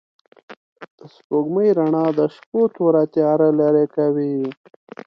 د 0.97 0.99
سپوږمۍ 1.15 1.69
رڼا 1.77 2.05
د 2.17 2.19
شپو 2.35 2.61
توره 2.75 3.03
تياره 3.13 3.49
لېرې 3.59 3.85
کوي. 3.95 4.35